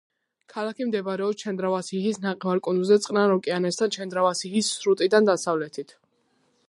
[0.51, 5.95] ქალაქი მდებარეობს ჩენდრავასიჰის ნახევარკუნძულზე წყნარ ოკეანესთან, ჩენდრავასიჰის სრუტიდან დასავლეთით.